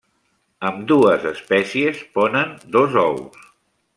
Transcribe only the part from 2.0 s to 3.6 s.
ponen dos ous.